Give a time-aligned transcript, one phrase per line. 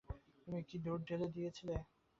[0.47, 1.73] তুই কি দুধ ঢেলে দিয়েছিলি?